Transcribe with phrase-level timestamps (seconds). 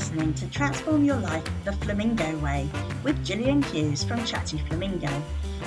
[0.00, 2.70] listening to Transform Your Life the Flamingo Way
[3.04, 5.10] with Gillian Hughes from Chatty Flamingo,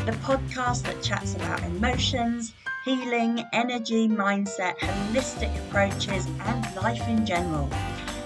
[0.07, 7.69] the podcast that chats about emotions, healing, energy, mindset, holistic approaches, and life in general.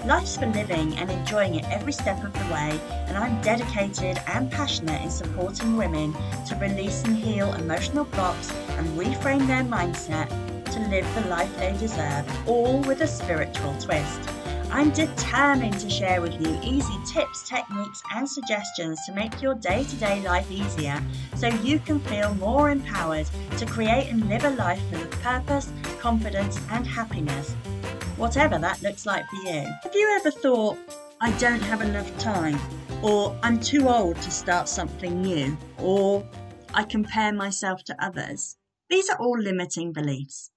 [0.06, 4.50] Life's for living and enjoying it every step of the way, and I'm dedicated and
[4.50, 6.14] passionate in supporting women
[6.48, 10.30] to release and heal emotional blocks and reframe their mindset
[10.72, 14.37] to live the life they deserve, all with a spiritual twist.
[14.78, 19.84] I'm determined to share with you easy tips, techniques, and suggestions to make your day
[19.84, 21.04] to day life easier
[21.36, 23.28] so you can feel more empowered
[23.58, 27.54] to create and live a life full of purpose, confidence, and happiness,
[28.18, 29.62] whatever that looks like for you.
[29.82, 30.78] Have you ever thought,
[31.22, 32.60] I don't have enough time,
[33.02, 36.24] or I'm too old to start something new, or
[36.76, 38.58] I compare myself to others?
[38.92, 40.52] These are all limiting beliefs.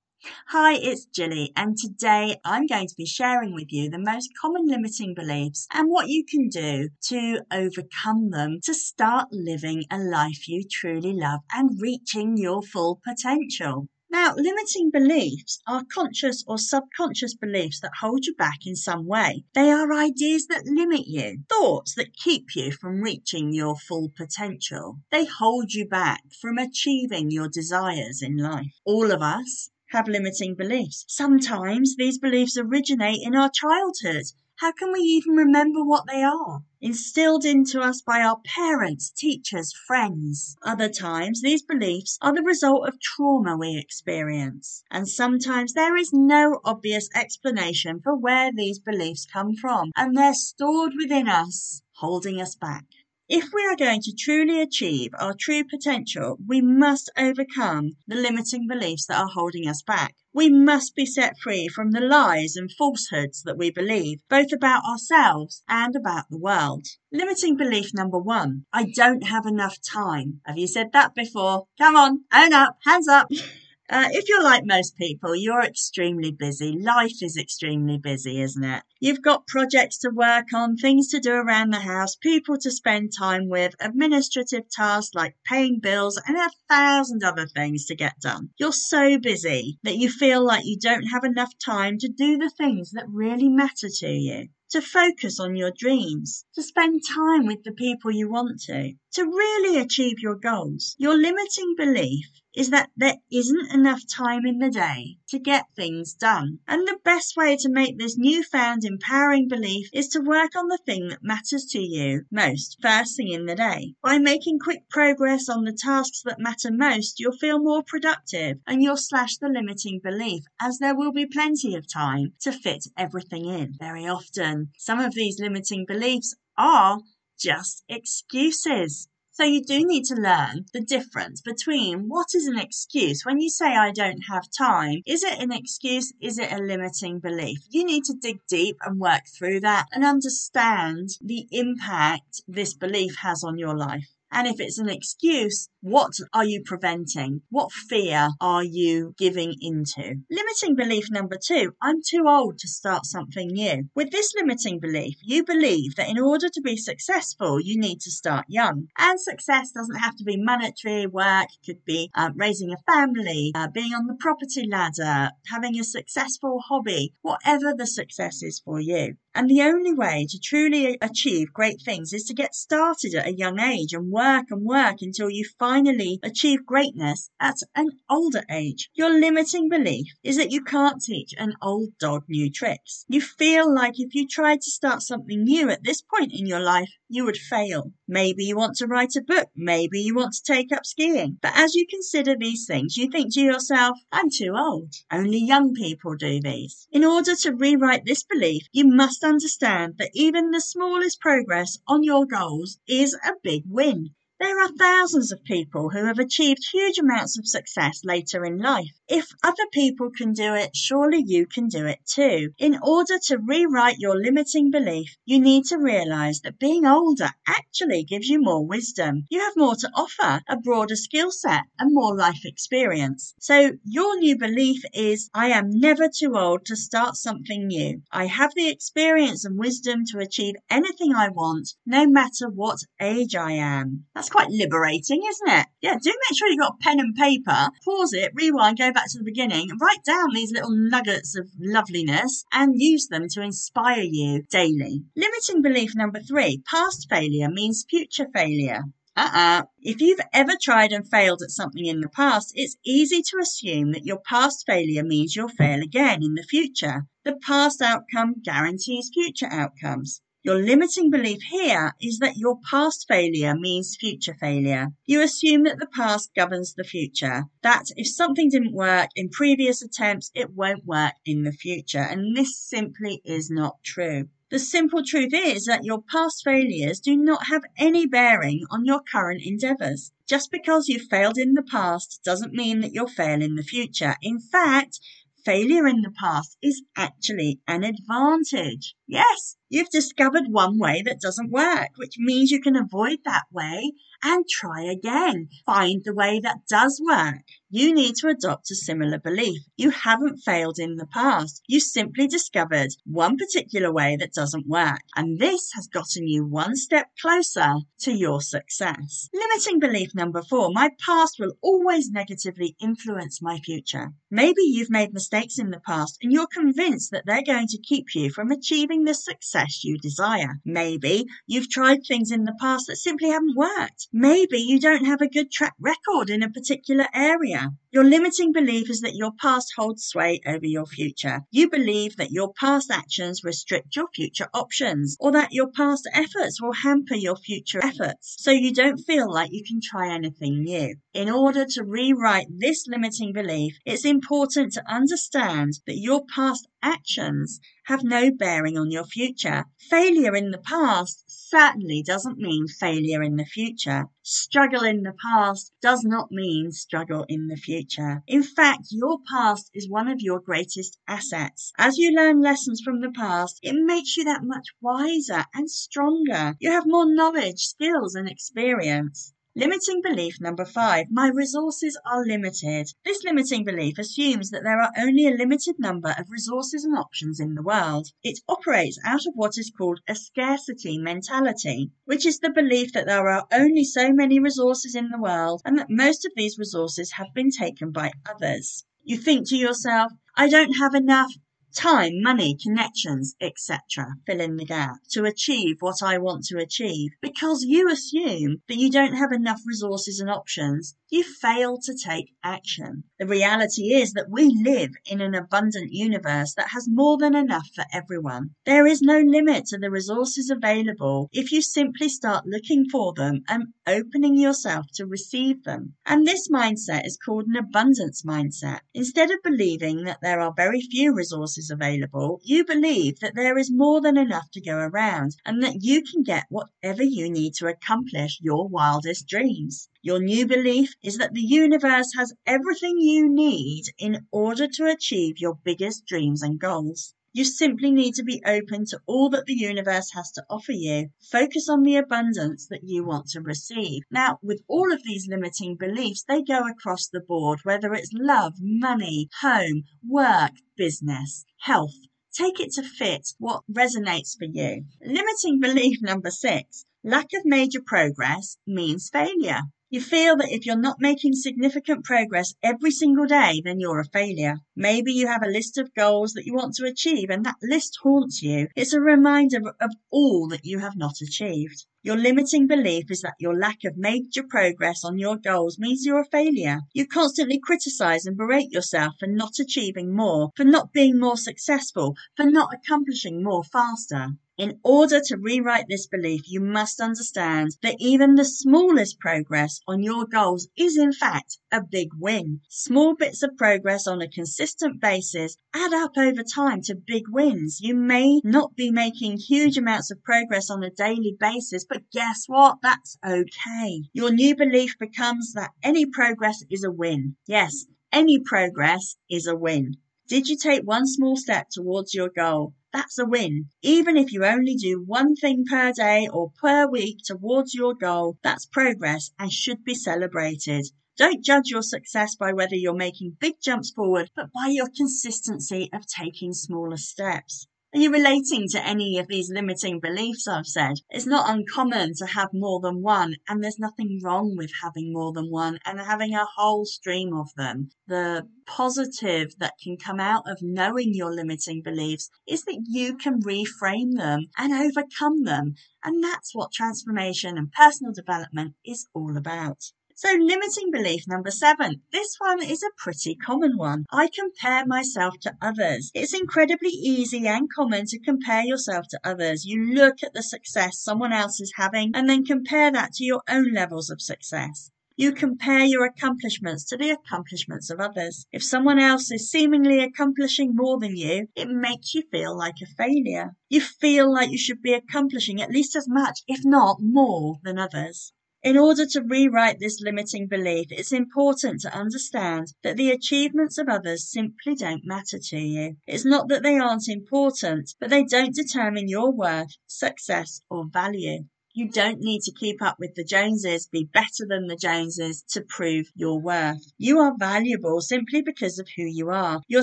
[0.49, 4.67] Hi, it's Jilly, and today I'm going to be sharing with you the most common
[4.67, 10.47] limiting beliefs and what you can do to overcome them to start living a life
[10.47, 13.89] you truly love and reaching your full potential.
[14.11, 19.45] Now, limiting beliefs are conscious or subconscious beliefs that hold you back in some way.
[19.55, 24.99] They are ideas that limit you, thoughts that keep you from reaching your full potential.
[25.11, 28.75] They hold you back from achieving your desires in life.
[28.85, 31.05] All of us have limiting beliefs.
[31.09, 34.25] Sometimes these beliefs originate in our childhood.
[34.57, 36.65] How can we even remember what they are?
[36.83, 40.55] Instilled into us by our parents, teachers, friends.
[40.63, 44.85] Other times, these beliefs are the result of trauma we experience.
[44.91, 50.35] And sometimes there is no obvious explanation for where these beliefs come from, and they're
[50.35, 52.85] stored within us, holding us back.
[53.33, 58.67] If we are going to truly achieve our true potential, we must overcome the limiting
[58.67, 60.17] beliefs that are holding us back.
[60.35, 64.83] We must be set free from the lies and falsehoods that we believe, both about
[64.85, 66.87] ourselves and about the world.
[67.13, 70.41] Limiting belief number one I don't have enough time.
[70.45, 71.69] Have you said that before?
[71.79, 73.29] Come on, own up, hands up.
[73.93, 76.79] Uh, if you're like most people, you're extremely busy.
[76.79, 78.85] Life is extremely busy, isn't it?
[79.01, 83.11] You've got projects to work on, things to do around the house, people to spend
[83.19, 88.51] time with, administrative tasks like paying bills, and a thousand other things to get done.
[88.61, 92.51] You're so busy that you feel like you don't have enough time to do the
[92.51, 97.65] things that really matter to you to focus on your dreams, to spend time with
[97.65, 100.95] the people you want to, to really achieve your goals.
[100.97, 106.15] Your limiting belief is that there isn't enough time in the day to get things
[106.15, 106.59] done.
[106.67, 110.79] And the best way to make this newfound empowering belief is to work on the
[110.85, 113.95] thing that matters to you most first thing in the day.
[114.03, 118.83] By making quick progress on the tasks that matter most, you'll feel more productive and
[118.83, 123.47] you'll slash the limiting belief as there will be plenty of time to fit everything
[123.47, 123.75] in.
[123.79, 127.01] Very often, some of these limiting beliefs are
[127.39, 129.09] just excuses.
[129.41, 133.25] So you do need to learn the difference between what is an excuse.
[133.25, 136.13] When you say I don't have time, is it an excuse?
[136.21, 137.61] Is it a limiting belief?
[137.71, 143.17] You need to dig deep and work through that and understand the impact this belief
[143.23, 144.11] has on your life.
[144.33, 147.43] And if it's an excuse, what are you preventing?
[147.51, 150.17] What fear are you giving into?
[150.31, 153.89] Limiting belief number two, I'm too old to start something new.
[153.95, 158.11] With this limiting belief, you believe that in order to be successful, you need to
[158.11, 158.89] start young.
[158.99, 163.53] And success doesn't have to be monetary work, it could be uh, raising a family,
[163.55, 168.81] uh, being on the property ladder, having a successful hobby, whatever the success is for
[168.81, 169.17] you.
[169.33, 173.33] And the only way to truly achieve great things is to get started at a
[173.33, 178.91] young age and work and work until you finally achieve greatness at an older age.
[178.95, 183.05] Your limiting belief is that you can't teach an old dog new tricks.
[183.09, 186.61] You feel like if you tried to start something new at this point in your
[186.61, 187.93] life, you would fail.
[188.09, 189.49] Maybe you want to write a book.
[189.57, 191.39] Maybe you want to take up skiing.
[191.41, 194.93] But as you consider these things, you think to yourself, I'm too old.
[195.11, 196.89] Only young people do these.
[196.91, 202.03] In order to rewrite this belief, you must understand that even the smallest progress on
[202.03, 204.15] your goals is a big win.
[204.41, 208.89] There are thousands of people who have achieved huge amounts of success later in life.
[209.07, 212.53] If other people can do it, surely you can do it too.
[212.57, 218.05] In order to rewrite your limiting belief, you need to realize that being older actually
[218.05, 219.27] gives you more wisdom.
[219.29, 223.35] You have more to offer, a broader skill set, and more life experience.
[223.41, 228.01] So your new belief is I am never too old to start something new.
[228.11, 233.35] I have the experience and wisdom to achieve anything I want, no matter what age
[233.35, 234.07] I am.
[234.15, 235.67] That's Quite liberating, isn't it?
[235.83, 239.19] Yeah, do make sure you've got pen and paper, pause it, rewind, go back to
[239.19, 244.43] the beginning, write down these little nuggets of loveliness and use them to inspire you
[244.51, 245.03] daily.
[245.17, 248.85] Limiting belief number three past failure means future failure.
[249.17, 249.65] Uh-uh.
[249.83, 253.93] If you've ever tried and failed at something in the past, it's easy to assume
[253.93, 257.07] that your past failure means you'll fail again in the future.
[257.25, 260.23] The past outcome guarantees future outcomes.
[260.43, 264.89] Your limiting belief here is that your past failure means future failure.
[265.05, 269.83] You assume that the past governs the future, that if something didn't work in previous
[269.83, 271.99] attempts, it won't work in the future.
[271.99, 274.31] And this simply is not true.
[274.49, 279.03] The simple truth is that your past failures do not have any bearing on your
[279.03, 280.11] current endeavors.
[280.27, 284.17] Just because you failed in the past doesn't mean that you'll fail in the future.
[284.23, 285.01] In fact,
[285.45, 288.95] failure in the past is actually an advantage.
[289.07, 293.93] Yes, you've discovered one way that doesn't work, which means you can avoid that way
[294.23, 295.49] and try again.
[295.65, 297.43] Find the way that does work.
[297.71, 299.63] You need to adopt a similar belief.
[299.77, 301.63] You haven't failed in the past.
[301.69, 305.01] You simply discovered one particular way that doesn't work.
[305.17, 309.29] And this has gotten you one step closer to your success.
[309.33, 310.71] Limiting belief number four.
[310.73, 314.13] My past will always negatively influence my future.
[314.31, 318.15] Maybe you've made mistakes in the past and you're convinced that they're going to keep
[318.15, 320.61] you from achieving the success you desire.
[320.65, 324.09] Maybe you've tried things in the past that simply haven't worked.
[324.13, 327.71] Maybe you don't have a good track record in a particular area.
[327.93, 331.41] Your limiting belief is that your past holds sway over your future.
[331.51, 336.63] You believe that your past actions restrict your future options or that your past efforts
[336.63, 338.37] will hamper your future efforts.
[338.39, 340.95] So you don't feel like you can try anything new.
[341.13, 347.61] In order to rewrite this limiting belief, it's important to understand that your past actions
[347.85, 349.65] have no bearing on your future.
[349.89, 354.05] Failure in the past certainly doesn't mean failure in the future.
[354.23, 358.23] Struggle in the past does not mean struggle in the future.
[358.27, 361.73] In fact, your past is one of your greatest assets.
[361.77, 366.57] As you learn lessons from the past, it makes you that much wiser and stronger.
[366.61, 369.35] You have more knowledge, skills, and experience.
[369.57, 371.11] Limiting belief number five.
[371.11, 372.93] My resources are limited.
[373.05, 377.41] This limiting belief assumes that there are only a limited number of resources and options
[377.41, 378.13] in the world.
[378.23, 383.07] It operates out of what is called a scarcity mentality, which is the belief that
[383.07, 387.11] there are only so many resources in the world and that most of these resources
[387.15, 388.85] have been taken by others.
[389.03, 391.33] You think to yourself, I don't have enough
[391.75, 394.15] time, money, connections, etc.
[394.27, 397.11] Fill in the gap to achieve what I want to achieve.
[397.21, 402.33] Because you assume that you don't have enough resources and options, you fail to take
[402.45, 403.03] action.
[403.19, 407.69] The reality is that we live in an abundant universe that has more than enough
[407.75, 408.51] for everyone.
[408.65, 413.43] There is no limit to the resources available if you simply start looking for them
[413.49, 415.95] and opening yourself to receive them.
[416.07, 418.81] And this mindset is called an abundance mindset.
[418.95, 423.71] Instead of believing that there are very few resources available, you believe that there is
[423.71, 427.67] more than enough to go around and that you can get whatever you need to
[427.67, 429.91] accomplish your wildest dreams.
[430.01, 435.39] Your new belief is that the universe has everything you need in order to achieve
[435.39, 437.15] your biggest dreams and goals.
[437.33, 441.11] You simply need to be open to all that the universe has to offer you.
[441.31, 444.03] Focus on the abundance that you want to receive.
[444.11, 448.55] Now, with all of these limiting beliefs, they go across the board, whether it's love,
[448.59, 451.95] money, home, work, business, health.
[452.33, 454.87] Take it to fit what resonates for you.
[455.01, 459.63] Limiting belief number six lack of major progress means failure.
[459.93, 464.05] You feel that if you're not making significant progress every single day, then you're a
[464.05, 464.59] failure.
[464.77, 467.99] Maybe you have a list of goals that you want to achieve and that list
[468.01, 468.69] haunts you.
[468.77, 471.87] It's a reminder of all that you have not achieved.
[472.03, 476.23] Your limiting belief is that your lack of major progress on your goals means you're
[476.23, 476.81] a failure.
[476.95, 482.17] You constantly criticize and berate yourself for not achieving more, for not being more successful,
[482.37, 484.29] for not accomplishing more faster.
[484.61, 490.03] In order to rewrite this belief, you must understand that even the smallest progress on
[490.03, 492.61] your goals is in fact a big win.
[492.69, 497.81] Small bits of progress on a consistent basis add up over time to big wins.
[497.81, 502.45] You may not be making huge amounts of progress on a daily basis, but guess
[502.47, 502.79] what?
[502.83, 504.05] That's okay.
[504.13, 507.35] Your new belief becomes that any progress is a win.
[507.49, 509.97] Yes, any progress is a win.
[510.29, 512.75] Did you take one small step towards your goal?
[512.93, 513.71] That's a win.
[513.83, 518.39] Even if you only do one thing per day or per week towards your goal,
[518.45, 520.87] that's progress and should be celebrated.
[521.17, 525.91] Don't judge your success by whether you're making big jumps forward, but by your consistency
[525.93, 527.67] of taking smaller steps.
[527.93, 531.01] Are you relating to any of these limiting beliefs I've said?
[531.11, 535.33] It's not uncommon to have more than one, and there's nothing wrong with having more
[535.33, 537.91] than one and having a whole stream of them.
[538.07, 543.43] The positive that can come out of knowing your limiting beliefs is that you can
[543.43, 545.75] reframe them and overcome them.
[546.05, 549.91] And that's what transformation and personal development is all about.
[550.23, 552.03] So limiting belief number seven.
[552.13, 554.05] This one is a pretty common one.
[554.13, 556.11] I compare myself to others.
[556.13, 559.65] It's incredibly easy and common to compare yourself to others.
[559.65, 563.41] You look at the success someone else is having and then compare that to your
[563.49, 564.91] own levels of success.
[565.17, 568.45] You compare your accomplishments to the accomplishments of others.
[568.53, 572.95] If someone else is seemingly accomplishing more than you, it makes you feel like a
[572.95, 573.57] failure.
[573.71, 577.79] You feel like you should be accomplishing at least as much, if not more, than
[577.79, 578.35] others.
[578.63, 583.89] In order to rewrite this limiting belief, it's important to understand that the achievements of
[583.89, 585.97] others simply don't matter to you.
[586.07, 591.47] It's not that they aren't important, but they don't determine your worth, success, or value.
[591.81, 595.63] You don't need to keep up with the Joneses, be better than the Joneses to
[595.63, 596.93] prove your worth.
[596.99, 599.63] You are valuable simply because of who you are.
[599.67, 599.83] Your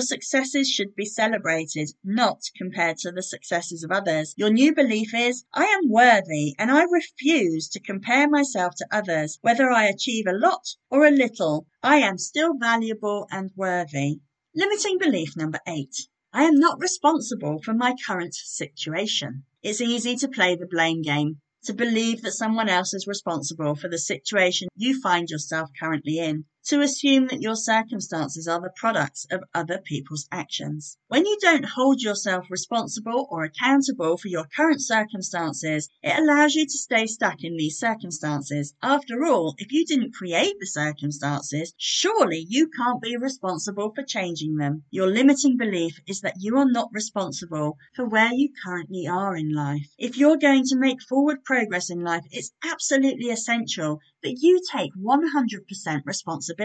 [0.00, 4.32] successes should be celebrated, not compared to the successes of others.
[4.36, 9.40] Your new belief is, I am worthy and I refuse to compare myself to others.
[9.42, 14.20] Whether I achieve a lot or a little, I am still valuable and worthy.
[14.54, 15.96] Limiting belief number eight.
[16.32, 19.46] I am not responsible for my current situation.
[19.64, 23.90] It's easy to play the blame game to believe that someone else is responsible for
[23.90, 29.26] the situation you find yourself currently in to assume that your circumstances are the products
[29.30, 30.98] of other people's actions.
[31.08, 36.66] When you don't hold yourself responsible or accountable for your current circumstances, it allows you
[36.66, 38.74] to stay stuck in these circumstances.
[38.82, 44.56] After all, if you didn't create the circumstances, surely you can't be responsible for changing
[44.56, 44.82] them.
[44.90, 49.54] Your limiting belief is that you are not responsible for where you currently are in
[49.54, 49.88] life.
[49.96, 54.90] If you're going to make forward progress in life, it's absolutely essential that you take
[54.94, 56.57] 100% responsibility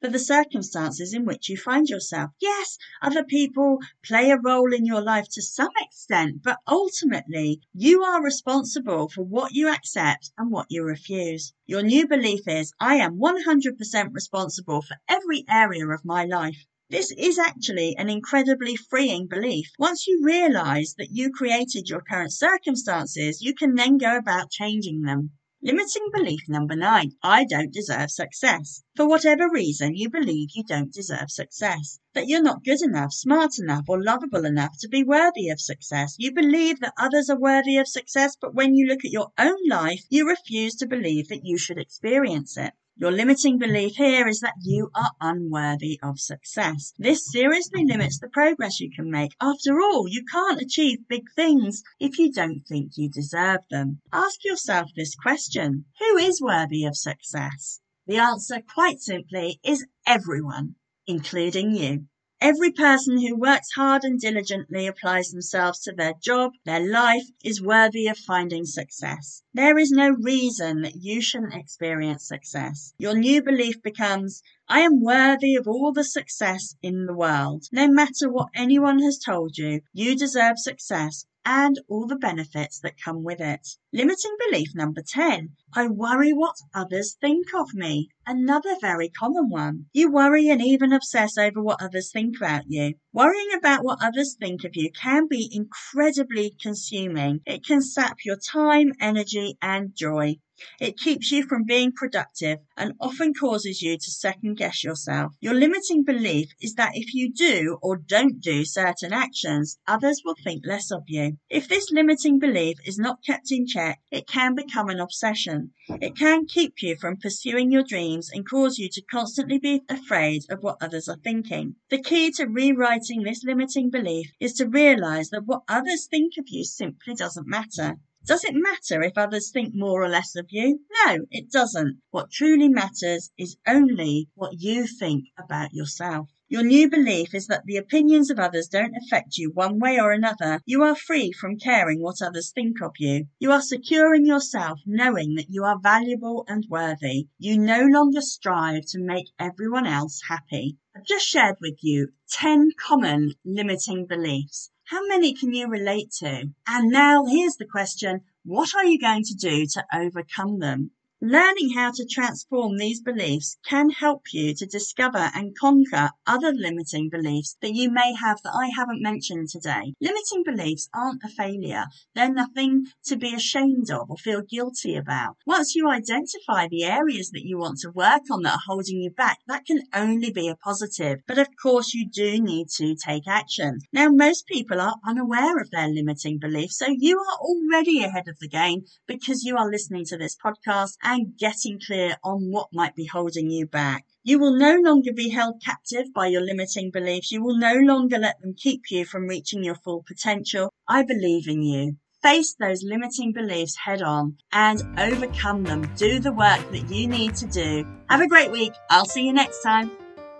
[0.00, 2.32] for the circumstances in which you find yourself.
[2.40, 8.02] Yes, other people play a role in your life to some extent, but ultimately you
[8.02, 11.52] are responsible for what you accept and what you refuse.
[11.66, 16.66] Your new belief is, I am 100% responsible for every area of my life.
[16.88, 19.70] This is actually an incredibly freeing belief.
[19.78, 25.02] Once you realize that you created your current circumstances, you can then go about changing
[25.02, 25.30] them.
[25.62, 27.12] Limiting belief number nine.
[27.22, 28.82] I don't deserve success.
[28.96, 31.98] For whatever reason, you believe you don't deserve success.
[32.14, 36.16] That you're not good enough, smart enough, or lovable enough to be worthy of success.
[36.18, 39.58] You believe that others are worthy of success, but when you look at your own
[39.68, 42.72] life, you refuse to believe that you should experience it.
[43.00, 46.92] Your limiting belief here is that you are unworthy of success.
[46.98, 49.34] This seriously limits the progress you can make.
[49.40, 54.02] After all, you can't achieve big things if you don't think you deserve them.
[54.12, 57.80] Ask yourself this question Who is worthy of success?
[58.06, 60.74] The answer, quite simply, is everyone,
[61.06, 62.04] including you.
[62.42, 67.60] Every person who works hard and diligently applies themselves to their job, their life, is
[67.60, 69.42] worthy of finding success.
[69.52, 72.94] There is no reason that you shouldn't experience success.
[72.96, 77.66] Your new belief becomes, I am worthy of all the success in the world.
[77.72, 83.00] No matter what anyone has told you, you deserve success and all the benefits that
[83.02, 83.66] come with it.
[83.92, 85.56] Limiting belief number 10.
[85.74, 88.10] I worry what others think of me.
[88.32, 89.86] Another very common one.
[89.92, 92.94] You worry and even obsess over what others think about you.
[93.12, 97.40] Worrying about what others think of you can be incredibly consuming.
[97.44, 100.36] It can sap your time, energy, and joy.
[100.78, 105.32] It keeps you from being productive and often causes you to second guess yourself.
[105.40, 110.34] Your limiting belief is that if you do or don't do certain actions, others will
[110.44, 111.38] think less of you.
[111.48, 115.72] If this limiting belief is not kept in check, it can become an obsession.
[115.88, 120.42] It can keep you from pursuing your dreams and cause you to constantly be afraid
[120.50, 121.76] of what others are thinking.
[121.88, 126.48] The key to rewriting this limiting belief is to realize that what others think of
[126.48, 127.96] you simply doesn't matter.
[128.26, 130.84] Does it matter if others think more or less of you?
[131.06, 132.02] No, it doesn't.
[132.10, 136.28] What truly matters is only what you think about yourself.
[136.52, 140.10] Your new belief is that the opinions of others don't affect you one way or
[140.10, 140.60] another.
[140.66, 143.28] You are free from caring what others think of you.
[143.38, 147.28] You are secure in yourself, knowing that you are valuable and worthy.
[147.38, 150.76] You no longer strive to make everyone else happy.
[150.96, 154.72] I've just shared with you 10 common limiting beliefs.
[154.86, 156.50] How many can you relate to?
[156.66, 160.90] And now here's the question what are you going to do to overcome them?
[161.22, 167.10] Learning how to transform these beliefs can help you to discover and conquer other limiting
[167.10, 169.92] beliefs that you may have that I haven't mentioned today.
[170.00, 171.84] Limiting beliefs aren't a failure.
[172.14, 175.36] They're nothing to be ashamed of or feel guilty about.
[175.46, 179.10] Once you identify the areas that you want to work on that are holding you
[179.10, 181.18] back, that can only be a positive.
[181.26, 183.80] But of course, you do need to take action.
[183.92, 188.38] Now, most people are unaware of their limiting beliefs, so you are already ahead of
[188.38, 192.94] the game because you are listening to this podcast and getting clear on what might
[192.94, 194.06] be holding you back.
[194.22, 197.32] You will no longer be held captive by your limiting beliefs.
[197.32, 200.72] You will no longer let them keep you from reaching your full potential.
[200.88, 201.96] I believe in you.
[202.22, 205.92] Face those limiting beliefs head on and overcome them.
[205.96, 207.84] Do the work that you need to do.
[208.08, 208.74] Have a great week.
[208.88, 209.90] I'll see you next time.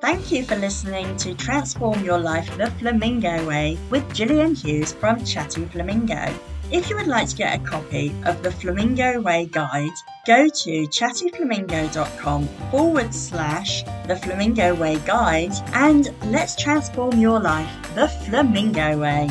[0.00, 5.24] Thank you for listening to Transform Your Life the Flamingo Way with Gillian Hughes from
[5.24, 6.32] Chatty Flamingo.
[6.72, 9.90] If you would like to get a copy of the Flamingo Way Guide,
[10.24, 18.06] go to chattyflamingo.com forward slash the Flamingo Way Guide and let's transform your life the
[18.06, 19.28] Flamingo Way.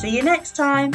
[0.00, 0.92] See you next time.